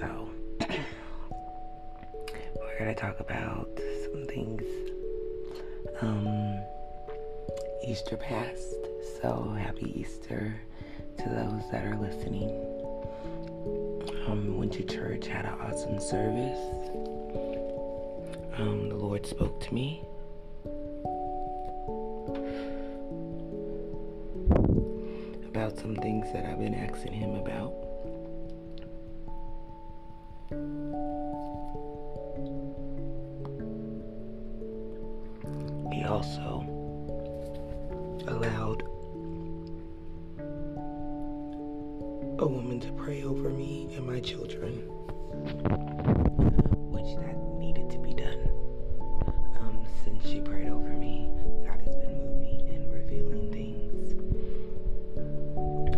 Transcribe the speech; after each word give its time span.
So, 0.00 0.28
we're 2.56 2.78
going 2.78 2.94
to 2.94 3.00
talk 3.00 3.20
about 3.20 3.68
some 4.02 4.26
things. 4.26 4.62
Um, 6.00 6.60
Easter 7.86 8.16
passed, 8.16 8.74
so 9.22 9.54
happy 9.58 9.92
Easter 10.00 10.54
to 11.18 11.28
those 11.28 11.70
that 11.70 11.84
are 11.84 11.96
listening. 11.96 12.50
Um, 14.26 14.56
went 14.58 14.72
to 14.72 14.82
church, 14.82 15.26
had 15.26 15.44
an 15.44 15.52
awesome 15.60 16.00
service. 16.00 16.58
Um, 18.58 18.88
the 18.88 18.96
Lord 18.96 19.24
spoke 19.26 19.60
to 19.60 19.74
me. 19.74 20.02
about 25.54 25.78
some 25.78 25.94
things 25.94 26.26
that 26.32 26.44
I've 26.44 26.58
been 26.58 26.74
asking 26.74 27.12
him 27.12 27.36
about. 27.36 27.93
He 35.92 36.02
also 36.04 36.66
allowed 38.26 38.82
a 42.38 42.46
woman 42.46 42.80
to 42.80 42.92
pray 42.92 43.22
over 43.22 43.48
me 43.48 43.88
and 43.96 44.06
my 44.06 44.20
children, 44.20 44.72
which 46.90 47.16
that 47.16 47.36
needed 47.58 47.88
to 47.90 47.98
be 47.98 48.12
done. 48.12 48.48
Um, 49.60 49.86
since 50.04 50.26
she 50.26 50.40
prayed 50.40 50.68
over 50.68 50.88
me, 50.88 51.30
God 51.66 51.80
has 51.80 51.94
been 51.96 52.18
moving 52.18 52.68
and 52.74 52.92
revealing 52.92 53.52
things. 53.52 54.12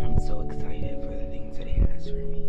I'm 0.05 0.19
so 0.21 0.41
excited 0.41 1.03
for 1.03 1.15
the 1.17 1.27
things 1.31 1.57
that 1.59 1.67
He 1.67 1.81
has 1.81 2.09
for 2.09 2.17
me. 2.17 2.46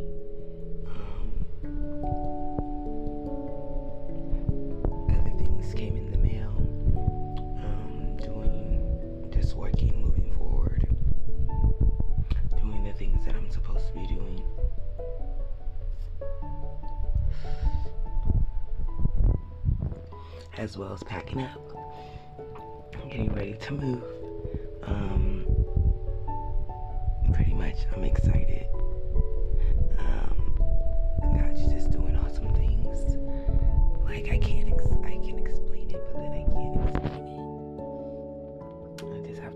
Just 9.48 9.56
working, 9.56 10.02
moving 10.02 10.30
forward, 10.36 10.86
doing 12.60 12.84
the 12.84 12.92
things 12.92 13.26
that 13.26 13.34
I'm 13.34 13.50
supposed 13.50 13.88
to 13.88 13.94
be 13.94 14.06
doing. 14.06 14.44
As 20.58 20.78
well 20.78 20.92
as 20.92 21.02
packing 21.04 21.44
up, 21.44 21.62
getting 23.10 23.34
ready 23.34 23.54
to 23.54 23.72
move. 23.72 24.04
Um, 24.84 25.46
pretty 27.32 27.54
much, 27.54 27.78
I'm 27.96 28.04
excited. 28.04 28.68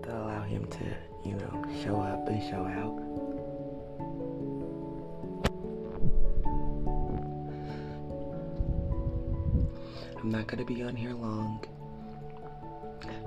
To 0.02 0.10
allow 0.16 0.42
Him 0.42 0.66
to, 0.66 0.84
you 1.28 1.34
know, 1.36 1.64
show 1.82 2.00
up 2.00 2.28
and 2.28 2.42
show 2.42 2.64
out. 2.64 2.98
I'm 10.22 10.30
not 10.30 10.46
gonna 10.46 10.64
be 10.64 10.82
on 10.82 10.94
here 10.94 11.14
long. 11.14 11.64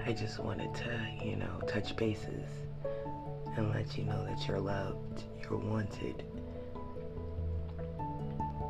I 0.05 0.13
just 0.13 0.39
wanted 0.39 0.73
to, 0.75 0.99
you 1.23 1.35
know, 1.35 1.59
touch 1.67 1.95
bases 1.97 2.47
and 3.57 3.69
let 3.73 3.97
you 3.97 4.03
know 4.03 4.25
that 4.25 4.47
you're 4.47 4.59
loved, 4.59 5.23
you're 5.41 5.57
wanted, 5.57 6.23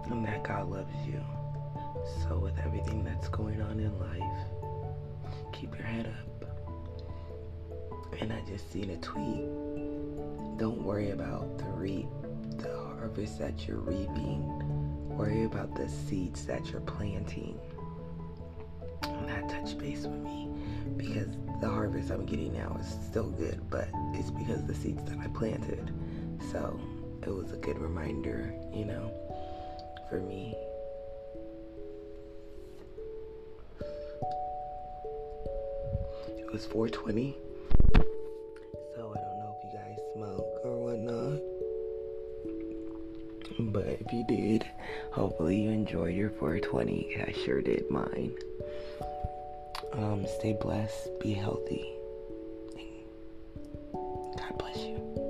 and 0.09 0.25
that 0.25 0.43
God 0.43 0.69
loves 0.69 0.95
you. 1.05 1.21
So, 2.23 2.37
with 2.37 2.57
everything 2.59 3.03
that's 3.03 3.27
going 3.29 3.61
on 3.61 3.79
in 3.79 3.97
life, 3.99 4.47
keep 5.51 5.75
your 5.75 5.85
head 5.85 6.07
up. 6.07 6.34
And 8.21 8.31
I 8.31 8.41
just 8.47 8.71
seen 8.71 8.89
a 8.91 8.97
tweet. 8.97 9.45
Don't 10.57 10.81
worry 10.83 11.11
about 11.11 11.57
the 11.57 11.65
reap, 11.65 12.07
the 12.57 12.73
harvest 12.97 13.39
that 13.39 13.67
you're 13.67 13.79
reaping. 13.79 14.47
Worry 15.09 15.43
about 15.43 15.75
the 15.75 15.89
seeds 15.89 16.45
that 16.45 16.71
you're 16.71 16.81
planting. 16.81 17.59
And 19.03 19.27
that 19.27 19.49
touched 19.49 19.77
base 19.77 20.03
with 20.03 20.23
me 20.23 20.49
because 20.97 21.27
the 21.61 21.69
harvest 21.69 22.09
I'm 22.09 22.25
getting 22.25 22.53
now 22.53 22.77
is 22.79 22.87
still 23.09 23.29
good, 23.29 23.69
but 23.69 23.89
it's 24.13 24.31
because 24.31 24.65
the 24.65 24.75
seeds 24.75 25.03
that 25.09 25.19
I 25.19 25.27
planted. 25.27 25.91
So 26.51 26.79
it 27.21 27.29
was 27.29 27.51
a 27.51 27.57
good 27.57 27.77
reminder, 27.77 28.53
you 28.73 28.85
know, 28.85 29.11
for 30.09 30.21
me. 30.21 30.55
It 36.39 36.51
was 36.51 36.65
420. 36.65 37.35
So 38.95 39.13
I 39.13 39.19
don't 39.19 39.37
know 39.39 39.55
if 39.57 39.63
you 39.65 39.71
guys 39.77 39.97
smoke 40.13 40.61
or 40.63 40.75
whatnot. 40.85 41.41
But 43.73 43.87
if 44.01 44.11
you 44.13 44.25
did, 44.27 44.65
hopefully 45.11 45.61
you 45.61 45.69
enjoyed 45.69 46.15
your 46.15 46.29
420. 46.31 47.17
I 47.27 47.31
sure 47.45 47.61
did 47.61 47.89
mine. 47.89 48.35
Um, 49.93 50.25
stay 50.39 50.53
blessed, 50.59 51.19
be 51.21 51.33
healthy. 51.33 51.85
God 53.93 54.57
bless 54.57 54.77
you. 54.77 55.24